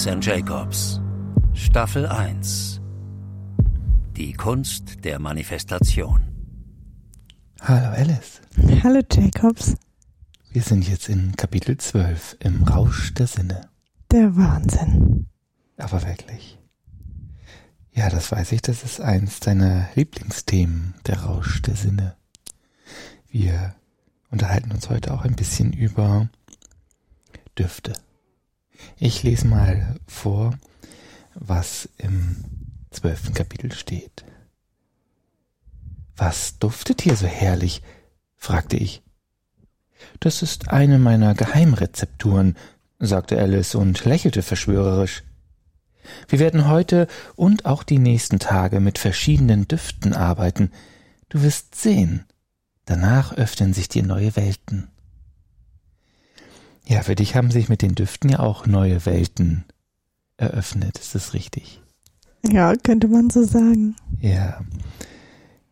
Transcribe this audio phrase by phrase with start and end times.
[0.00, 1.00] Alice and Jacobs.
[1.52, 2.80] Staffel 1.
[4.16, 6.22] Die Kunst der Manifestation.
[7.60, 8.40] Hallo Alice.
[8.82, 9.74] Hallo Jacobs.
[10.52, 13.68] Wir sind jetzt in Kapitel 12 im Rausch der Sinne.
[14.10, 15.26] Der Wahnsinn.
[15.76, 16.58] Aber wirklich.
[17.92, 22.16] Ja, das weiß ich, das ist eins deiner Lieblingsthemen, der Rausch der Sinne.
[23.28, 23.74] Wir
[24.30, 26.30] unterhalten uns heute auch ein bisschen über
[27.58, 27.92] Düfte.
[28.96, 30.54] Ich lese mal vor,
[31.34, 32.44] was im
[32.90, 34.24] zwölften Kapitel steht.
[36.16, 37.82] Was duftet hier so herrlich?
[38.36, 39.02] fragte ich.
[40.18, 42.56] Das ist eine meiner Geheimrezepturen,
[42.98, 45.22] sagte Alice und lächelte verschwörerisch.
[46.28, 50.70] Wir werden heute und auch die nächsten Tage mit verschiedenen Düften arbeiten.
[51.28, 52.24] Du wirst sehen.
[52.84, 54.88] Danach öffnen sich dir neue Welten.
[56.90, 59.64] Ja, für dich haben sich mit den Düften ja auch neue Welten
[60.36, 60.98] eröffnet.
[60.98, 61.80] Ist das richtig?
[62.42, 63.94] Ja, könnte man so sagen.
[64.20, 64.60] Ja.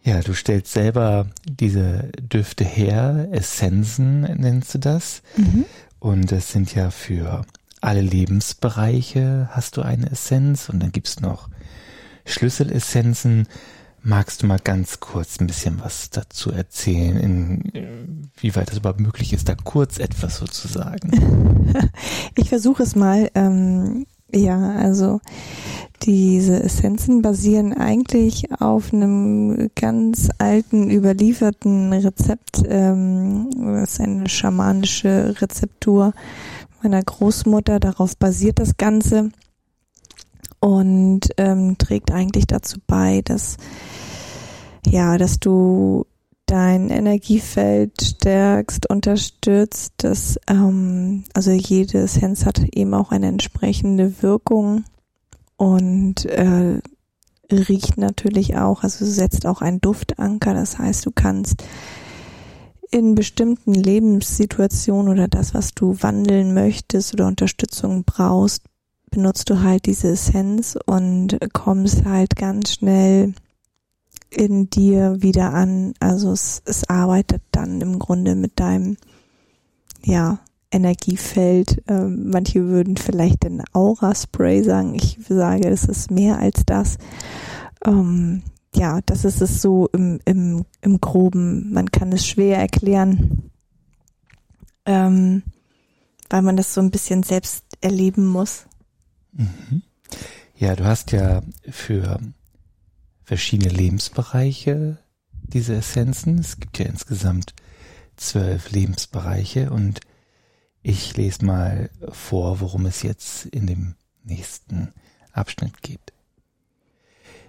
[0.05, 5.22] Ja, du stellst selber diese Düfte her, Essenzen nennst du das.
[5.36, 5.64] Mhm.
[5.98, 7.44] Und das sind ja für
[7.80, 11.48] alle Lebensbereiche hast du eine Essenz und dann gibt's noch
[12.27, 13.48] Schlüsselessenzen.
[14.03, 19.49] Magst du mal ganz kurz ein bisschen was dazu erzählen, inwieweit das überhaupt möglich ist,
[19.49, 21.55] da kurz etwas sozusagen?
[22.35, 23.31] Ich versuche es mal.
[23.35, 25.21] Ähm, ja, also
[26.03, 32.63] diese Essenzen basieren eigentlich auf einem ganz alten, überlieferten Rezept.
[32.67, 36.13] Ähm, das ist eine schamanische Rezeptur
[36.83, 37.81] meiner Großmutter.
[37.81, 39.31] Darauf basiert das Ganze
[40.61, 43.57] und ähm, trägt eigentlich dazu bei, dass
[44.86, 46.07] ja, dass du
[46.46, 54.85] dein Energiefeld stärkst, unterstützt, dass ähm, also jede Essenz hat eben auch eine entsprechende Wirkung
[55.57, 56.80] und äh,
[57.52, 61.64] riecht natürlich auch, also setzt auch einen Duftanker, das heißt, du kannst
[62.90, 68.63] in bestimmten Lebenssituationen oder das, was du wandeln möchtest oder Unterstützung brauchst,
[69.11, 73.35] benutzt du halt diese Essenz und kommst halt ganz schnell
[74.30, 75.95] in dir wieder an.
[76.01, 78.96] Also es, es arbeitet dann im Grunde mit deinem,
[80.05, 80.39] ja,
[80.70, 81.83] Energiefeld.
[81.89, 84.95] Ähm, manche würden vielleicht ein Aura-Spray sagen.
[84.95, 86.98] Ich sage, es ist mehr als das.
[87.85, 88.42] Ähm,
[88.75, 91.73] ja, das ist es so im, im, im Groben.
[91.73, 93.51] Man kann es schwer erklären,
[94.85, 95.42] ähm,
[96.29, 98.67] weil man das so ein bisschen selbst erleben muss.
[99.33, 99.83] Mhm.
[100.56, 102.20] Ja, du hast ja für
[103.22, 104.98] verschiedene Lebensbereiche
[105.42, 106.39] diese Essenzen.
[106.39, 107.55] Es gibt ja insgesamt
[108.16, 110.00] zwölf Lebensbereiche und
[110.83, 113.94] ich lese mal vor, worum es jetzt in dem
[114.24, 114.92] nächsten
[115.33, 116.12] Abschnitt geht.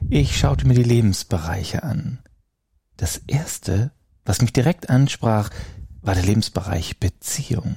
[0.10, 2.20] Ich schaute mir die Lebensbereiche an.
[2.98, 3.92] Das erste,
[4.26, 5.50] was mich direkt ansprach,
[6.02, 7.76] war der Lebensbereich Beziehung.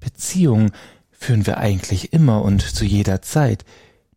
[0.00, 0.72] Beziehung
[1.26, 3.64] führen wir eigentlich immer und zu jeder Zeit.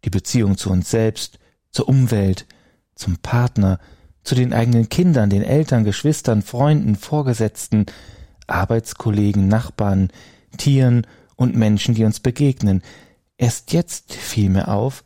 [0.06, 1.40] Die Beziehung zu uns selbst,
[1.72, 2.46] zur Umwelt,
[2.94, 3.80] zum Partner,
[4.22, 7.88] zu den eigenen Kindern, den Eltern, Geschwistern, Freunden, Vorgesetzten,
[8.46, 10.12] Arbeitskollegen, Nachbarn,
[10.58, 12.84] Tieren und Menschen, die uns begegnen.
[13.38, 15.04] Erst jetzt fiel mir auf,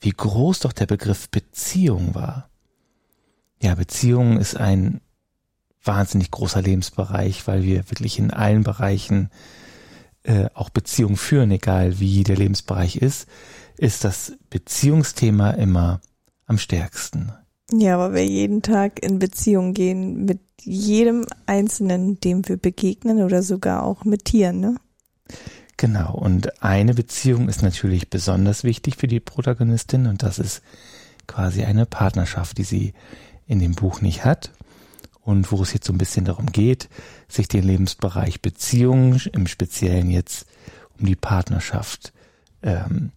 [0.00, 2.48] wie groß doch der Begriff Beziehung war.
[3.60, 5.02] Ja, Beziehung ist ein
[5.84, 9.28] wahnsinnig großer Lebensbereich, weil wir wirklich in allen Bereichen
[10.26, 13.26] äh, auch Beziehungen führen, egal wie der Lebensbereich ist,
[13.78, 16.00] ist das Beziehungsthema immer
[16.46, 17.32] am stärksten.
[17.72, 23.42] Ja, weil wir jeden Tag in Beziehung gehen mit jedem Einzelnen, dem wir begegnen oder
[23.42, 24.76] sogar auch mit Tieren, ne?
[25.76, 30.62] Genau, und eine Beziehung ist natürlich besonders wichtig für die Protagonistin und das ist
[31.26, 32.94] quasi eine Partnerschaft, die sie
[33.46, 34.52] in dem Buch nicht hat
[35.26, 36.88] und wo es jetzt so ein bisschen darum geht,
[37.28, 40.46] sich den Lebensbereich Beziehung, im Speziellen jetzt
[40.98, 42.12] um die Partnerschaft,
[42.62, 43.10] ähm,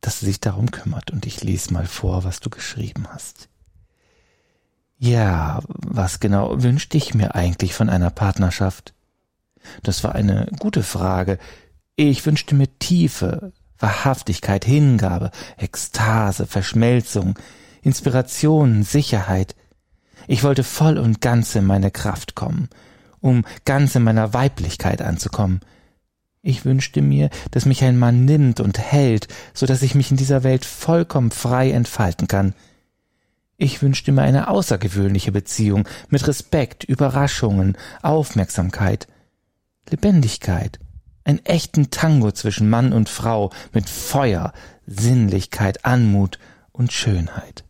[0.00, 1.10] dass sie sich darum kümmert.
[1.10, 3.50] Und ich lese mal vor, was du geschrieben hast.
[4.96, 8.94] Ja, was genau wünschte ich mir eigentlich von einer Partnerschaft?
[9.82, 11.38] Das war eine gute Frage.
[11.96, 17.38] Ich wünschte mir Tiefe, Wahrhaftigkeit, Hingabe, Ekstase, Verschmelzung,
[17.82, 19.54] Inspiration, Sicherheit.
[20.26, 22.68] Ich wollte voll und ganz in meine Kraft kommen,
[23.20, 25.60] um ganz in meiner Weiblichkeit anzukommen.
[26.42, 30.18] Ich wünschte mir, dass mich ein Mann nimmt und hält, so dass ich mich in
[30.18, 32.54] dieser Welt vollkommen frei entfalten kann.
[33.56, 39.06] Ich wünschte mir eine außergewöhnliche Beziehung mit Respekt, Überraschungen, Aufmerksamkeit.
[39.88, 40.78] Lebendigkeit,
[41.26, 44.52] Einen echten Tango zwischen Mann und Frau mit Feuer,
[44.86, 46.38] Sinnlichkeit, Anmut
[46.72, 47.64] und Schönheit.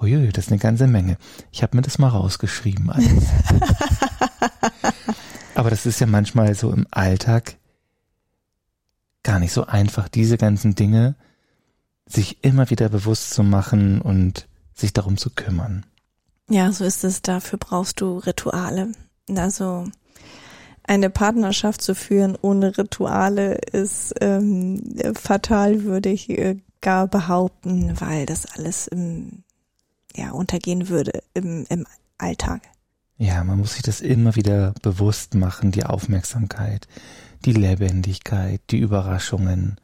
[0.00, 1.16] Uiui, das ist eine ganze Menge.
[1.50, 2.90] Ich habe mir das mal rausgeschrieben.
[5.54, 7.56] Aber das ist ja manchmal so im Alltag
[9.24, 11.16] gar nicht so einfach, diese ganzen Dinge
[12.06, 15.84] sich immer wieder bewusst zu machen und sich darum zu kümmern.
[16.48, 17.20] Ja, so ist es.
[17.22, 18.92] Dafür brauchst du Rituale.
[19.36, 19.88] Also
[20.84, 24.82] eine Partnerschaft zu führen ohne Rituale ist ähm,
[25.14, 29.42] fatal, würde ich äh, gar behaupten, weil das alles im,
[30.16, 31.86] ja, untergehen würde im, im
[32.18, 32.62] Alltag.
[33.16, 36.86] Ja, man muss sich das immer wieder bewusst machen, die Aufmerksamkeit,
[37.44, 39.76] die Lebendigkeit, die Überraschungen.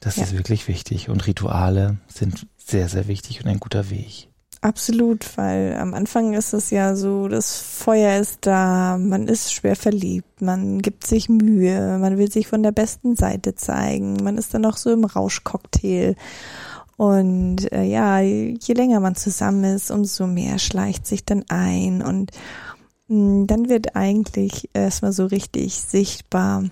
[0.00, 0.24] Das ja.
[0.24, 1.08] ist wirklich wichtig.
[1.08, 4.28] Und Rituale sind sehr, sehr wichtig und ein guter Weg.
[4.60, 9.74] Absolut, weil am Anfang ist es ja so, das Feuer ist da, man ist schwer
[9.74, 14.54] verliebt, man gibt sich Mühe, man will sich von der besten Seite zeigen, man ist
[14.54, 16.14] dann noch so im Rauschcocktail.
[17.02, 22.30] Und äh, ja, je länger man zusammen ist, umso mehr schleicht sich dann ein und
[23.08, 26.62] mh, mm, dann wird eigentlich erstmal so richtig sichtbar,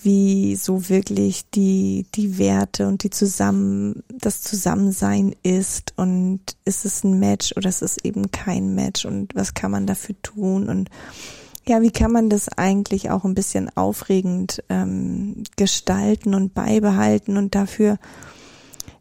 [0.00, 7.04] wie so wirklich die, die Werte und die zusammen, das Zusammensein ist und ist es
[7.04, 10.88] ein Match oder ist es eben kein Match und was kann man dafür tun und
[11.66, 17.54] ja, wie kann man das eigentlich auch ein bisschen aufregend ähm, gestalten und beibehalten und
[17.54, 17.98] dafür,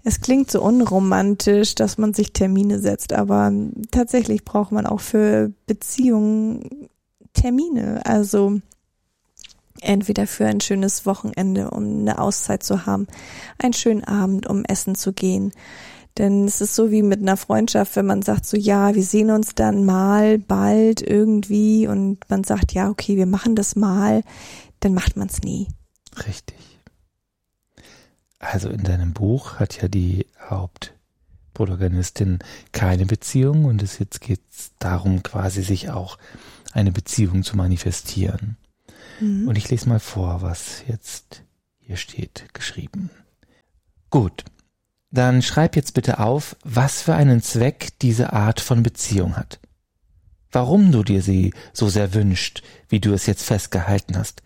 [0.04, 3.52] es klingt so unromantisch, dass man sich Termine setzt, aber
[3.92, 6.90] tatsächlich braucht man auch für Beziehungen
[7.34, 8.02] Termine.
[8.06, 8.60] Also
[9.82, 13.08] entweder für ein schönes Wochenende, um eine Auszeit zu haben,
[13.60, 15.52] einen schönen Abend, um essen zu gehen.
[16.18, 19.32] Denn es ist so wie mit einer Freundschaft, wenn man sagt so, ja, wir sehen
[19.32, 24.22] uns dann mal, bald, irgendwie und man sagt, ja, okay, wir machen das mal,
[24.80, 25.70] dann macht man es nie.
[26.28, 26.73] Richtig.
[28.52, 32.40] Also in deinem Buch hat ja die Hauptprotagonistin
[32.72, 34.42] keine Beziehung und es jetzt geht
[34.80, 36.18] darum, quasi sich auch
[36.74, 38.58] eine Beziehung zu manifestieren.
[39.20, 39.48] Mhm.
[39.48, 41.44] Und ich lese mal vor, was jetzt
[41.80, 43.10] hier steht, geschrieben.
[44.10, 44.44] Gut,
[45.10, 49.60] dann schreib jetzt bitte auf, was für einen Zweck diese Art von Beziehung hat.
[50.52, 54.44] Warum du dir sie so sehr wünscht, wie du es jetzt festgehalten hast.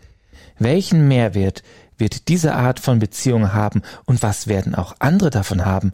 [0.59, 1.63] Welchen Mehrwert
[1.97, 5.93] wird diese Art von Beziehung haben und was werden auch andere davon haben?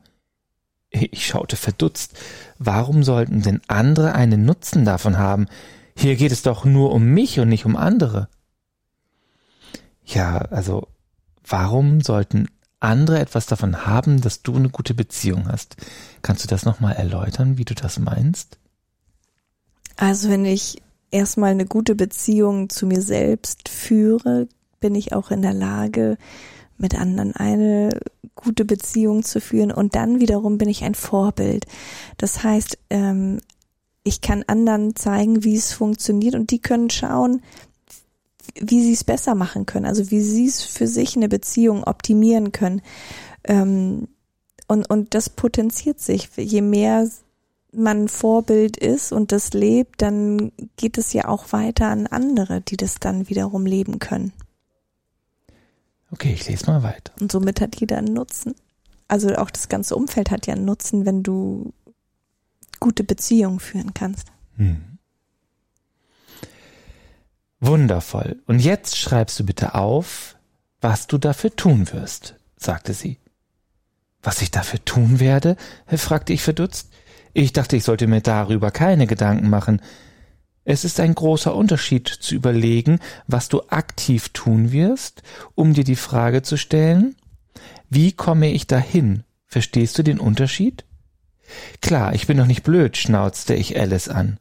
[0.90, 2.18] Ich schaute verdutzt.
[2.60, 5.48] Warum sollten denn andere einen Nutzen davon haben?
[5.98, 8.28] Hier geht es doch nur um mich und nicht um andere.
[10.06, 10.88] Ja, also
[11.48, 12.48] warum sollten
[12.80, 15.78] andere etwas davon haben, dass du eine gute Beziehung hast?
[16.22, 18.60] Kannst du das nochmal erläutern, wie du das meinst?
[19.96, 24.48] Also wenn ich erstmal eine gute Beziehung zu mir selbst führe,
[24.84, 26.18] bin ich auch in der Lage,
[26.78, 27.98] mit anderen eine
[28.36, 31.66] gute Beziehung zu führen und dann wiederum bin ich ein Vorbild.
[32.18, 33.40] Das heißt, ähm,
[34.04, 37.42] ich kann anderen zeigen, wie es funktioniert und die können schauen,
[38.60, 42.52] wie sie es besser machen können, also wie sie es für sich eine Beziehung optimieren
[42.52, 42.82] können.
[43.46, 44.10] Ähm,
[44.68, 46.30] und, und das potenziert sich.
[46.36, 47.08] Je mehr
[47.72, 52.76] man Vorbild ist und das lebt, dann geht es ja auch weiter an andere, die
[52.76, 54.34] das dann wiederum leben können.
[56.14, 57.12] Okay, ich lese mal weiter.
[57.20, 58.54] Und somit hat jeder einen Nutzen.
[59.08, 61.74] Also auch das ganze Umfeld hat ja einen Nutzen, wenn du
[62.80, 64.28] gute Beziehungen führen kannst.
[64.58, 65.00] Hm.
[67.60, 68.44] Wundervoll.
[68.46, 70.36] Und jetzt schreibst du bitte auf,
[70.82, 73.18] was du dafür tun wirst, sagte sie.
[74.22, 75.58] Was ich dafür tun werde?
[75.88, 76.92] fragte ich verdutzt.
[77.34, 79.82] Ich dachte, ich sollte mir darüber keine Gedanken machen.
[80.66, 85.22] Es ist ein großer Unterschied zu überlegen, was du aktiv tun wirst,
[85.56, 87.16] um dir die Frage zu stellen,
[87.90, 89.24] wie komme ich dahin?
[89.46, 90.86] Verstehst du den Unterschied?
[91.82, 94.40] Klar, ich bin doch nicht blöd, schnauzte ich Alice an.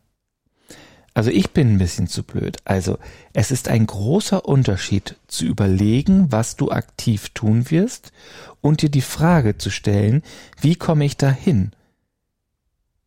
[1.14, 2.58] Also ich bin ein bisschen zu blöd.
[2.64, 2.98] Also
[3.34, 8.12] es ist ein großer Unterschied zu überlegen, was du aktiv tun wirst
[8.60, 10.22] und dir die Frage zu stellen,
[10.60, 11.72] wie komme ich dahin?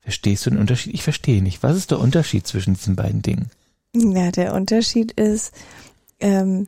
[0.05, 0.93] Verstehst du den Unterschied?
[0.93, 1.63] Ich verstehe nicht.
[1.63, 3.49] Was ist der Unterschied zwischen diesen beiden Dingen?
[3.95, 5.51] Ja, der Unterschied ist,
[6.19, 6.67] ähm,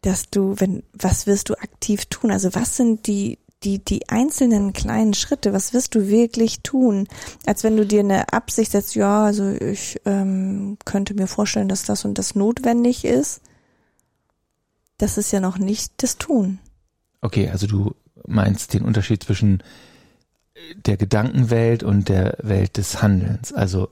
[0.00, 2.30] dass du, wenn, was wirst du aktiv tun?
[2.30, 7.08] Also was sind die die, die einzelnen kleinen Schritte, was wirst du wirklich tun?
[7.46, 11.84] Als wenn du dir eine Absicht setzt, ja, also ich ähm, könnte mir vorstellen, dass
[11.84, 13.40] das und das notwendig ist.
[14.98, 16.58] Das ist ja noch nicht das Tun.
[17.20, 17.94] Okay, also du
[18.26, 19.62] meinst den Unterschied zwischen
[20.86, 23.52] der Gedankenwelt und der Welt des Handelns.
[23.52, 23.88] Also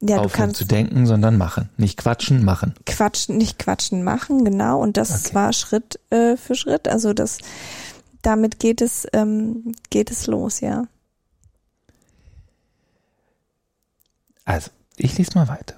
[0.00, 1.70] Ja, Aufhören zu denken, sondern machen.
[1.76, 2.74] Nicht quatschen, machen.
[2.86, 4.80] quatschen, nicht quatschen machen, genau.
[4.80, 5.34] Und das Okay.
[5.34, 6.88] war Schritt äh, für Schritt.
[6.88, 7.38] Also das,
[8.22, 10.86] damit geht es, ähm, geht es los, ja.
[14.44, 15.76] Also, ich lese mal weiter.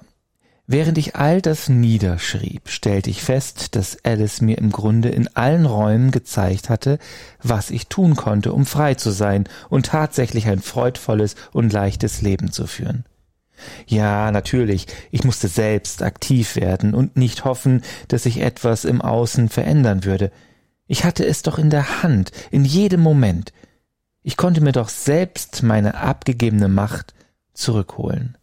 [0.69, 5.65] Während ich all das niederschrieb, stellte ich fest, dass Alice mir im Grunde in allen
[5.65, 6.99] Räumen gezeigt hatte,
[7.41, 12.51] was ich tun konnte, um frei zu sein und tatsächlich ein freudvolles und leichtes Leben
[12.51, 13.05] zu führen.
[13.87, 19.47] Ja, natürlich, ich musste selbst aktiv werden und nicht hoffen, dass sich etwas im Außen
[19.47, 20.33] verändern würde.
[20.85, 23.53] Ich hatte es doch in der Hand, in jedem Moment.
[24.21, 27.13] Ich konnte mir doch selbst meine abgegebene Macht
[27.53, 28.37] zurückholen.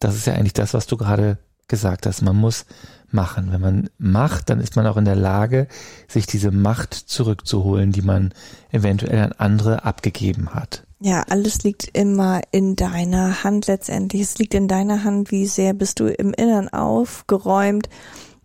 [0.00, 1.38] Das ist ja eigentlich das, was du gerade
[1.68, 2.22] gesagt hast.
[2.22, 2.66] Man muss
[3.12, 3.52] machen.
[3.52, 5.68] Wenn man macht, dann ist man auch in der Lage,
[6.08, 8.32] sich diese Macht zurückzuholen, die man
[8.70, 10.84] eventuell an andere abgegeben hat.
[11.02, 14.22] Ja, alles liegt immer in deiner Hand letztendlich.
[14.22, 17.88] Es liegt in deiner Hand, wie sehr bist du im Innern aufgeräumt,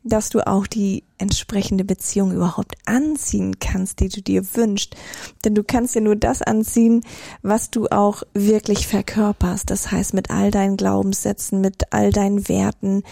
[0.06, 4.96] dass du auch die entsprechende Beziehung überhaupt anziehen kannst, die du dir wünschst.
[5.44, 7.04] Denn du kannst ja nur das anziehen,
[7.42, 9.70] was du auch wirklich verkörperst.
[9.70, 13.04] Das heißt, mit all deinen Glaubenssätzen, mit all deinen Werten.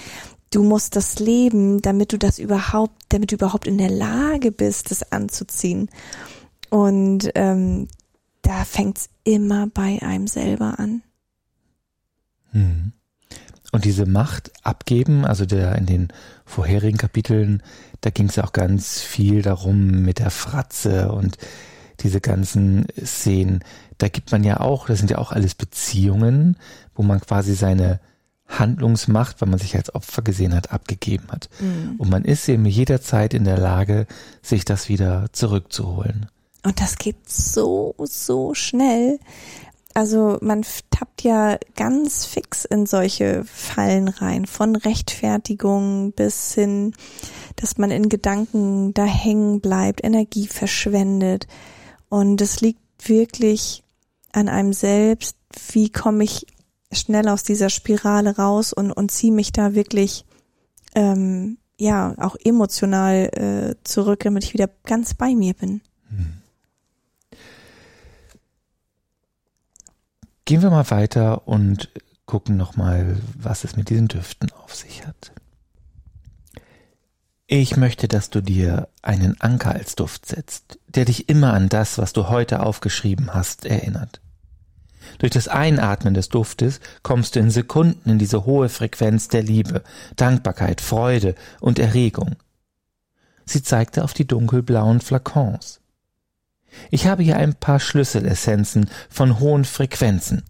[0.52, 4.92] Du musst das leben, damit du das überhaupt, damit du überhaupt in der Lage bist,
[4.92, 5.90] das anzuziehen.
[6.70, 7.88] Und ähm,
[8.44, 11.02] da fängt's immer bei einem selber an.
[12.52, 12.94] Hm.
[13.74, 16.08] Und diese Macht abgeben, also der in den
[16.46, 17.64] vorherigen Kapiteln,
[18.02, 21.40] da ging es auch ganz viel darum mit der Fratze und
[22.02, 23.64] diese ganzen Szenen.
[23.98, 26.56] Da gibt man ja auch, das sind ja auch alles Beziehungen,
[26.94, 28.00] wo man quasi seine
[28.48, 31.50] Handlungsmacht, weil man sich als Opfer gesehen hat, abgegeben hat.
[31.98, 34.06] Und man ist eben jederzeit in der Lage,
[34.44, 36.28] sich das wieder zurückzuholen.
[36.64, 39.20] Und das geht so, so schnell.
[39.94, 46.96] Also man tappt ja ganz fix in solche Fallen rein, von Rechtfertigung bis hin,
[47.58, 51.48] dass man in Gedanken da hängen bleibt, Energie verschwendet.
[52.10, 53.84] Und es liegt wirklich
[54.32, 55.38] an einem selbst,
[55.72, 56.48] wie komme ich
[56.92, 60.26] schnell aus dieser Spirale raus und, und ziehe mich da wirklich
[60.96, 65.82] ähm, ja auch emotional äh, zurück, damit ich wieder ganz bei mir bin.
[70.46, 71.90] Gehen wir mal weiter und
[72.26, 75.32] gucken nochmal, was es mit diesen Düften auf sich hat.
[77.48, 81.98] Ich möchte, dass du dir einen Anker als Duft setzt, der dich immer an das,
[81.98, 84.22] was du heute aufgeschrieben hast, erinnert.
[85.20, 89.84] Durch das Einatmen des Duftes kommst du in Sekunden in diese hohe Frequenz der Liebe,
[90.16, 92.36] Dankbarkeit, Freude und Erregung.
[93.46, 95.83] Sie zeigte auf die dunkelblauen Flakons.
[96.92, 100.44] Ich habe hier ein paar Schlüsselessenzen von hohen Frequenzen.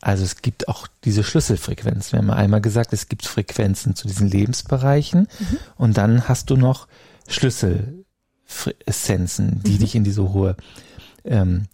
[0.00, 2.12] Also es gibt auch diese Schlüsselfrequenzen.
[2.12, 5.26] Wir haben einmal gesagt, es gibt Frequenzen zu diesen Lebensbereichen
[5.76, 6.86] und dann hast du noch
[7.26, 10.56] Schlüsselessenzen, die dich in diese hohe
[11.24, 11.64] ähm,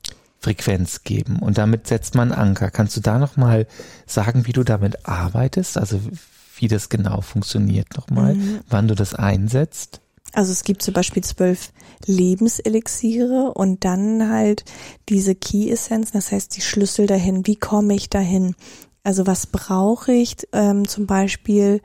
[0.41, 1.39] Frequenz geben.
[1.39, 2.71] Und damit setzt man Anker.
[2.71, 3.67] Kannst du da nochmal
[4.07, 5.77] sagen, wie du damit arbeitest?
[5.79, 6.01] Also
[6.57, 8.37] wie das genau funktioniert nochmal,
[8.69, 10.01] wann du das einsetzt?
[10.35, 11.73] Also es gibt zum Beispiel zwölf
[12.07, 14.65] Lebenselixiere und dann halt
[15.09, 17.47] diese Key-Essenzen, das heißt die Schlüssel dahin.
[17.47, 18.55] Wie komme ich dahin?
[19.05, 21.81] Also was brauche ich ähm, zum Beispiel,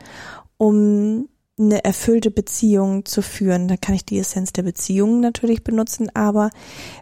[0.58, 1.30] um
[1.60, 3.68] eine erfüllte Beziehung zu führen?
[3.68, 6.50] Da kann ich die Essenz der Beziehung natürlich benutzen, aber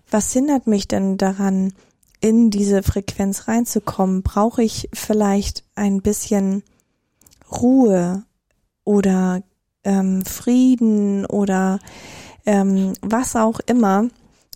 [0.09, 1.73] was hindert mich denn daran,
[2.19, 4.23] in diese Frequenz reinzukommen?
[4.23, 6.63] Brauche ich vielleicht ein bisschen
[7.51, 8.23] Ruhe
[8.83, 9.43] oder
[9.87, 11.79] ähm, Frieden oder
[12.45, 14.09] ähm, was auch immer.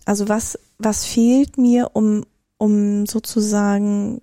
[0.04, 2.24] Also was, was fehlt mir, um,
[2.58, 4.20] um sozusagen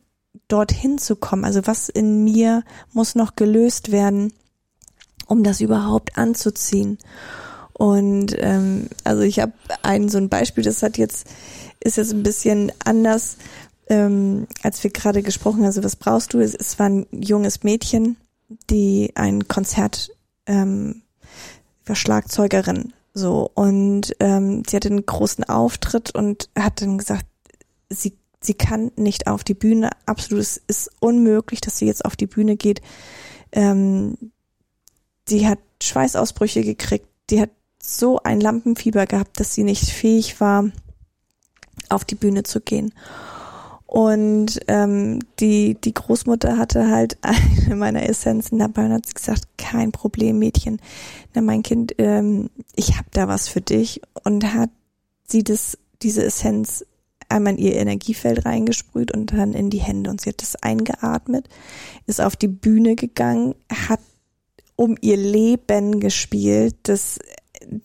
[0.47, 1.45] dorthin zu kommen?
[1.45, 2.63] Also was in mir
[2.93, 4.31] muss noch gelöst werden,
[5.25, 6.99] um das überhaupt anzuziehen?
[7.73, 11.27] Und ähm, also ich habe ein so ein Beispiel, das hat jetzt
[11.79, 13.37] ist jetzt ein bisschen anders,
[13.87, 15.65] ähm, als wir gerade gesprochen haben.
[15.65, 16.39] Also was brauchst du?
[16.39, 18.17] Es, es war ein junges Mädchen,
[18.69, 20.11] die ein Konzert
[20.50, 21.03] ähm,
[21.91, 27.25] Schlagzeugerin so und ähm, sie hatte einen großen Auftritt und hat dann gesagt,
[27.89, 32.15] sie sie kann nicht auf die Bühne, absolut, es ist unmöglich, dass sie jetzt auf
[32.15, 32.82] die Bühne geht.
[33.51, 34.18] Ähm,
[35.27, 37.50] die hat Schweißausbrüche gekriegt, die hat
[37.82, 40.72] so ein Lampenfieber gehabt, dass sie nicht fähig war,
[41.89, 42.94] auf die Bühne zu gehen.
[43.89, 49.91] Und ähm, die, die Großmutter hatte halt eine meiner Essenzen dabei und hat gesagt, kein
[49.91, 50.79] Problem, Mädchen.
[51.34, 54.01] Na, mein Kind, ähm, ich habe da was für dich.
[54.24, 54.69] Und hat
[55.27, 56.86] sie das, diese Essenz
[57.29, 60.12] einmal in ihr Energiefeld reingesprüht und dann in die Hände.
[60.12, 61.50] Und sie hat das eingeatmet,
[62.05, 64.01] ist auf die Bühne gegangen, hat
[64.75, 66.75] um ihr Leben gespielt.
[66.84, 67.17] Das,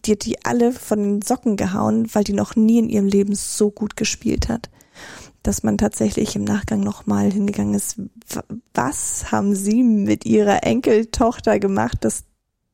[0.05, 3.35] die hat die alle von den Socken gehauen, weil die noch nie in ihrem Leben
[3.35, 4.69] so gut gespielt hat.
[5.45, 8.01] Dass man tatsächlich im Nachgang nochmal hingegangen ist,
[8.73, 12.25] was haben sie mit ihrer Enkeltochter gemacht, dass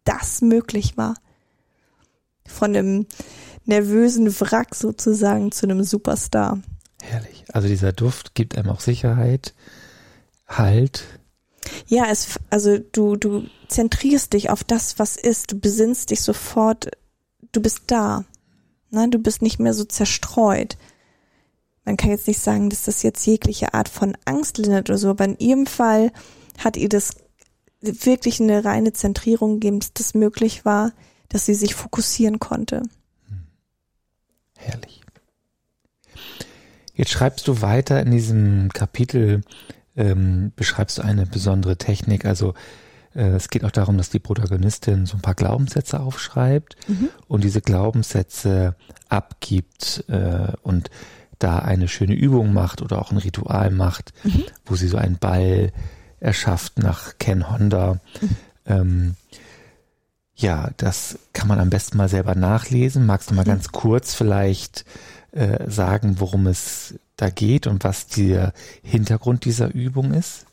[0.05, 1.17] das möglich war?
[2.47, 3.07] Von einem
[3.67, 6.63] nervösen Wrack sozusagen zu einem Superstar.
[7.03, 7.45] Herrlich.
[7.53, 9.53] Also dieser Duft gibt einem auch Sicherheit,
[10.51, 11.05] Halt.
[11.87, 15.53] Ja, es, also du, du zentrierst dich auf das, was ist.
[15.53, 16.91] Du besinnst dich sofort.
[17.53, 18.25] Du bist da.
[18.91, 19.09] Ne?
[19.09, 20.77] Du bist nicht mehr so zerstreut.
[21.85, 25.11] Man kann jetzt nicht sagen, dass das jetzt jegliche Art von Angst lindert oder so,
[25.11, 26.13] aber in ihrem Fall
[26.59, 27.15] hat ihr das
[27.81, 30.93] wirklich eine reine Zentrierung gegeben, dass das möglich war,
[31.29, 32.83] dass sie sich fokussieren konnte.
[34.57, 35.01] Herrlich.
[36.95, 39.41] Jetzt schreibst du weiter in diesem Kapitel,
[39.97, 42.27] ähm, beschreibst du eine besondere Technik.
[42.27, 42.53] Also
[43.15, 47.09] äh, es geht auch darum, dass die Protagonistin so ein paar Glaubenssätze aufschreibt mhm.
[47.27, 48.77] und diese Glaubenssätze
[49.09, 50.91] abgibt äh, und
[51.41, 54.45] da eine schöne Übung macht oder auch ein Ritual macht, mhm.
[54.65, 55.73] wo sie so einen Ball
[56.21, 57.99] erschafft nach Ken Honda.
[58.21, 58.37] Mhm.
[58.67, 59.15] Ähm,
[60.37, 63.07] ja, das kann man am besten mal selber nachlesen.
[63.07, 63.49] Magst du mal mhm.
[63.49, 64.85] ganz kurz vielleicht
[65.33, 70.47] äh, sagen, worum es da geht und was der Hintergrund dieser Übung ist?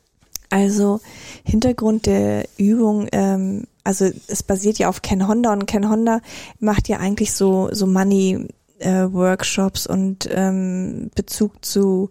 [0.49, 1.01] Also
[1.43, 6.21] Hintergrund der Übung, ähm, also es basiert ja auf Ken Honda und Ken Honda
[6.59, 8.47] macht ja eigentlich so so Money
[8.79, 12.09] äh, Workshops und ähm, Bezug zu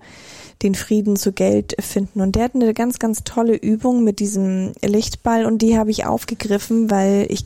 [0.63, 2.21] den Frieden zu Geld finden.
[2.21, 6.07] Und der hat eine ganz, ganz tolle Übung mit diesem Lichtball und die habe ich
[6.07, 7.45] aufgegriffen, weil ich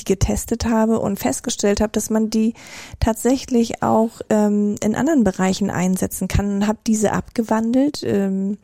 [0.00, 2.54] die getestet habe und festgestellt habe, dass man die
[3.00, 8.58] tatsächlich auch ähm, in anderen Bereichen einsetzen kann und habe diese abgewandelt ähm,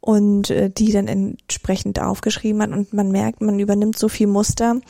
[0.00, 4.80] und äh, die dann entsprechend aufgeschrieben hat und man merkt, man übernimmt so viel Muster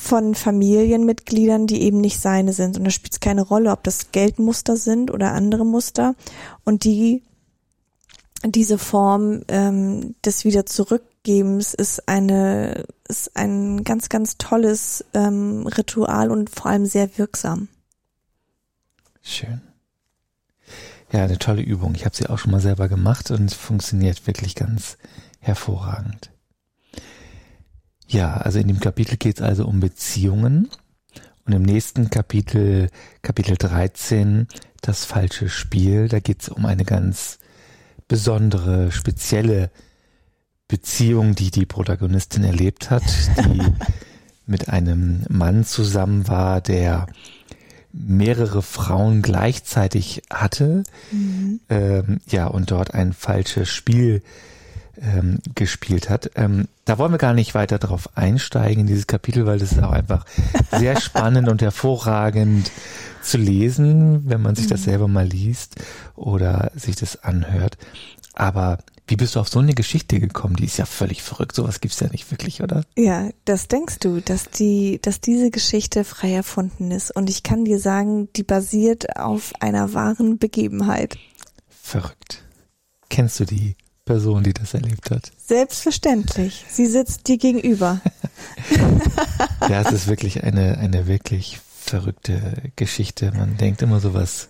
[0.00, 4.12] von Familienmitgliedern, die eben nicht seine sind und da spielt es keine Rolle, ob das
[4.12, 6.14] Geldmuster sind oder andere Muster
[6.64, 7.22] und die
[8.44, 16.30] diese Form ähm, des wieder zurückgebens ist eine ist ein ganz ganz tolles ähm, Ritual
[16.30, 17.68] und vor allem sehr wirksam.
[19.22, 19.60] Schön.
[21.12, 21.94] Ja, eine tolle Übung.
[21.94, 24.96] Ich habe sie auch schon mal selber gemacht und es funktioniert wirklich ganz
[25.40, 26.30] hervorragend.
[28.10, 30.68] Ja, also in dem Kapitel geht es also um Beziehungen
[31.46, 32.90] und im nächsten Kapitel,
[33.22, 34.48] Kapitel 13,
[34.80, 37.38] das falsche Spiel, da geht es um eine ganz
[38.08, 39.70] besondere, spezielle
[40.66, 43.04] Beziehung, die die Protagonistin erlebt hat,
[43.44, 43.62] die
[44.46, 47.06] mit einem Mann zusammen war, der
[47.92, 51.60] mehrere Frauen gleichzeitig hatte, mhm.
[51.68, 54.22] ähm, ja, und dort ein falsches Spiel
[55.00, 56.32] ähm, gespielt hat.
[56.34, 59.80] Ähm, da wollen wir gar nicht weiter drauf einsteigen in dieses Kapitel, weil das ist
[59.80, 60.24] auch einfach
[60.72, 62.72] sehr spannend und hervorragend
[63.22, 64.84] zu lesen, wenn man sich das mhm.
[64.86, 65.76] selber mal liest
[66.16, 67.78] oder sich das anhört.
[68.34, 70.56] Aber wie bist du auf so eine Geschichte gekommen?
[70.56, 71.54] Die ist ja völlig verrückt.
[71.54, 72.82] Sowas gibt's ja nicht wirklich, oder?
[72.96, 77.14] Ja, das denkst du, dass die, dass diese Geschichte frei erfunden ist.
[77.14, 81.16] Und ich kann dir sagen, die basiert auf einer wahren Begebenheit.
[81.68, 82.42] Verrückt.
[83.10, 83.76] Kennst du die
[84.10, 85.30] Person, die das erlebt hat?
[85.36, 86.64] Selbstverständlich.
[86.68, 88.00] Sie sitzt dir gegenüber.
[89.68, 93.30] ja, es ist wirklich eine, eine wirklich verrückte Geschichte.
[93.30, 94.48] Man denkt immer sowas.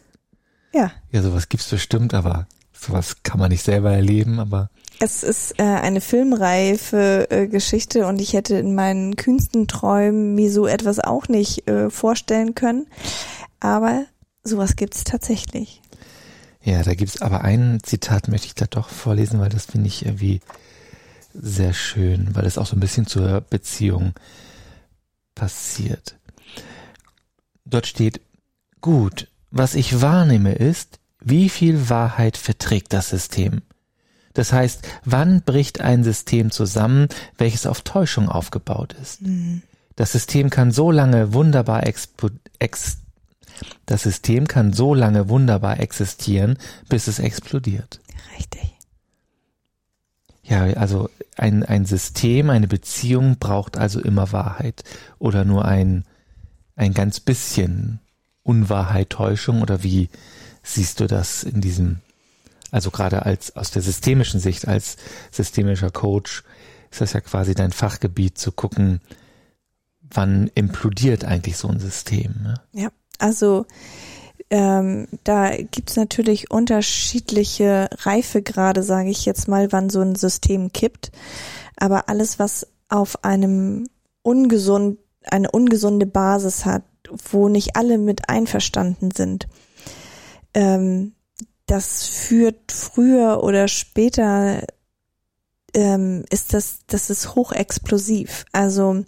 [0.72, 0.92] Ja.
[1.12, 4.70] Ja, sowas gibt's bestimmt, aber sowas kann man nicht selber erleben, aber.
[4.98, 10.50] Es ist äh, eine filmreife äh, Geschichte und ich hätte in meinen kühnsten Träumen mir
[10.50, 12.86] so etwas auch nicht äh, vorstellen können.
[13.60, 14.06] Aber
[14.42, 15.82] sowas gibt's tatsächlich.
[16.62, 20.04] Ja, da gibt's aber ein Zitat, möchte ich da doch vorlesen, weil das finde ich
[20.04, 20.40] irgendwie
[21.32, 24.12] sehr schön, weil es auch so ein bisschen zur Beziehung
[25.34, 26.16] passiert.
[27.64, 28.20] Dort steht,
[28.80, 33.62] gut, was ich wahrnehme ist, wie viel Wahrheit verträgt das System?
[34.34, 39.22] Das heißt, wann bricht ein System zusammen, welches auf Täuschung aufgebaut ist?
[39.22, 39.62] Mhm.
[39.96, 42.08] Das System kann so lange wunderbar ex
[43.86, 48.00] das System kann so lange wunderbar existieren, bis es explodiert.
[48.38, 48.76] Richtig.
[50.42, 54.82] Ja, also ein, ein System, eine Beziehung braucht also immer Wahrheit
[55.18, 56.04] oder nur ein,
[56.74, 58.00] ein ganz bisschen
[58.42, 60.08] Unwahrheit, Täuschung oder wie
[60.62, 62.00] siehst du das in diesem,
[62.70, 64.96] also gerade als aus der systemischen Sicht, als
[65.30, 66.42] systemischer Coach,
[66.90, 69.00] ist das ja quasi dein Fachgebiet zu gucken,
[70.02, 72.34] wann implodiert eigentlich so ein System.
[72.42, 72.54] Ne?
[72.72, 73.66] Ja, also
[74.50, 81.12] ähm, da gibt's natürlich unterschiedliche Reifegrade, sage ich jetzt mal, wann so ein System kippt.
[81.76, 83.88] Aber alles, was auf einem
[84.22, 86.82] ungesund, eine ungesunde Basis hat,
[87.30, 89.46] wo nicht alle mit einverstanden sind,
[90.54, 91.12] ähm,
[91.66, 94.62] das führt früher oder später
[95.72, 98.44] ähm, ist das, das ist hochexplosiv.
[98.50, 99.04] Also,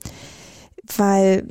[0.96, 1.48] weil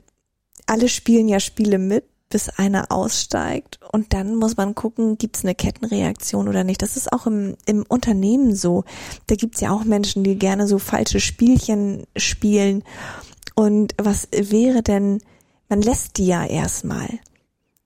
[0.65, 5.54] alle spielen ja Spiele mit, bis einer aussteigt und dann muss man gucken, gibt's eine
[5.54, 6.82] Kettenreaktion oder nicht.
[6.82, 8.84] Das ist auch im, im Unternehmen so.
[9.28, 12.84] Da gibt's ja auch Menschen, die gerne so falsche Spielchen spielen.
[13.56, 15.22] Und was wäre denn,
[15.70, 17.20] man lässt die ja erstmal.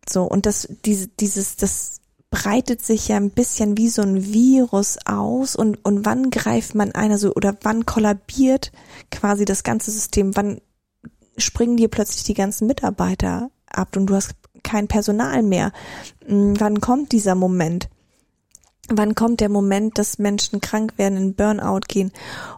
[0.08, 4.98] So, und das, diese, dieses, das breitet sich ja ein bisschen wie so ein Virus
[5.06, 8.72] aus und, und wann greift man einer so oder wann kollabiert
[9.10, 10.60] quasi das ganze System, wann
[11.38, 15.72] springen dir plötzlich die ganzen Mitarbeiter ab und du hast kein Personal mehr.
[16.26, 17.90] Hm, wann kommt dieser Moment?
[18.88, 22.12] Wann kommt der Moment, dass Menschen krank werden, in Burnout gehen?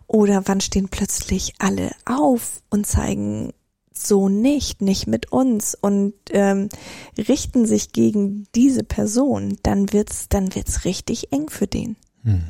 [0.07, 3.53] Oder wann stehen plötzlich alle auf und zeigen
[3.93, 6.69] so nicht, nicht mit uns und ähm,
[7.17, 11.95] richten sich gegen diese Person, dann wird's, dann wird's richtig eng für den.
[12.23, 12.43] Hm.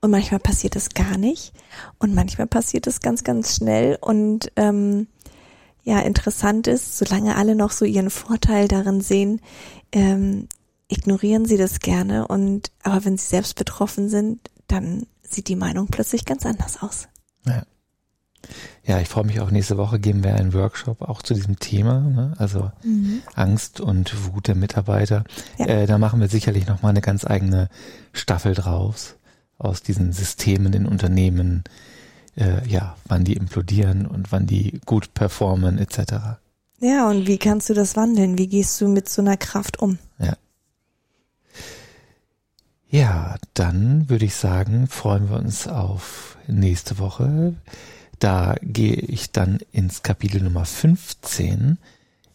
[0.00, 1.52] Und manchmal passiert es gar nicht
[1.98, 5.08] und manchmal passiert es ganz, ganz schnell und ähm,
[5.88, 9.40] ja interessant ist, solange alle noch so ihren Vorteil darin sehen,
[9.90, 10.48] ähm,
[10.88, 15.86] ignorieren sie das gerne und aber wenn sie selbst betroffen sind, dann sieht die Meinung
[15.86, 17.08] plötzlich ganz anders aus.
[17.46, 17.62] Ja.
[18.84, 19.50] Ja, ich freue mich auch.
[19.50, 22.34] Nächste Woche geben wir einen Workshop auch zu diesem Thema, ne?
[22.38, 23.20] also mhm.
[23.34, 25.24] Angst und Wut der Mitarbeiter.
[25.58, 25.66] Ja.
[25.66, 27.68] Äh, da machen wir sicherlich noch mal eine ganz eigene
[28.12, 29.16] Staffel draus
[29.58, 31.64] aus diesen Systemen in Unternehmen,
[32.38, 36.38] äh, ja, wann die implodieren und wann die gut performen etc.
[36.80, 38.38] Ja, und wie kannst du das wandeln?
[38.38, 39.98] Wie gehst du mit so einer Kraft um?
[40.18, 40.36] Ja.
[42.90, 47.54] Ja, dann würde ich sagen, freuen wir uns auf nächste Woche.
[48.18, 51.78] Da gehe ich dann ins Kapitel Nummer 15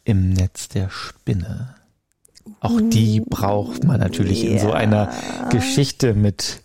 [0.03, 1.75] im Netz der Spinne.
[2.59, 4.53] Auch die braucht man natürlich yeah.
[4.53, 5.11] in so einer
[5.49, 6.61] Geschichte mit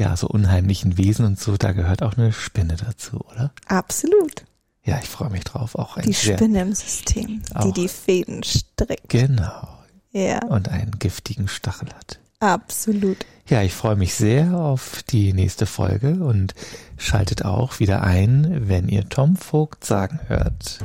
[0.00, 3.52] ja, so unheimlichen Wesen und so, da gehört auch eine Spinne dazu, oder?
[3.66, 4.44] Absolut.
[4.82, 5.74] Ja, ich freue mich drauf.
[5.74, 9.10] Auch ein die Spinne im System, die die Fäden strickt.
[9.10, 9.68] Genau.
[10.10, 10.42] Ja.
[10.46, 12.18] Und einen giftigen Stachel hat.
[12.40, 13.18] Absolut.
[13.46, 16.54] Ja, ich freue mich sehr auf die nächste Folge und
[16.96, 20.78] schaltet auch wieder ein, wenn ihr Tom Vogt sagen hört.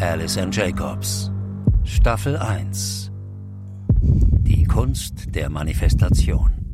[0.00, 1.30] Alice and Jacobs,
[1.84, 3.12] Staffel 1.
[4.02, 6.65] Die Kunst der Manifestation.